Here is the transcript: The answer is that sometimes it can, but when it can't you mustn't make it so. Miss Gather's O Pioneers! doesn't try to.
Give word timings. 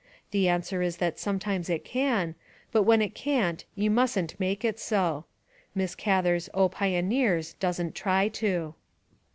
The 0.31 0.47
answer 0.47 0.81
is 0.81 0.97
that 0.97 1.19
sometimes 1.19 1.69
it 1.69 1.85
can, 1.85 2.33
but 2.71 2.81
when 2.81 3.03
it 3.03 3.13
can't 3.13 3.63
you 3.75 3.91
mustn't 3.91 4.39
make 4.39 4.65
it 4.65 4.79
so. 4.79 5.25
Miss 5.75 5.93
Gather's 5.93 6.49
O 6.55 6.69
Pioneers! 6.69 7.53
doesn't 7.59 7.93
try 7.93 8.27
to. 8.29 8.73